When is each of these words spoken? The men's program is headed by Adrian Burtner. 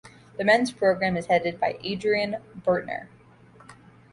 The 0.37 0.43
men's 0.43 0.71
program 0.71 1.15
is 1.15 1.27
headed 1.27 1.59
by 1.59 1.77
Adrian 1.83 2.37
Burtner. 2.65 3.05